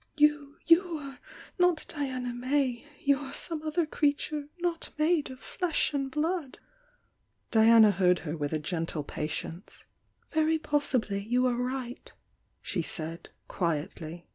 [0.17, 1.19] You— you are
[1.59, 6.57] not Diana May— you are some other creature, not made of flesh and blood!"
[7.51, 9.83] Diana heard her with a gentle pat' mce.
[10.33, 12.11] ''Very possibly you are right,"
[12.63, 14.25] she said, quietly.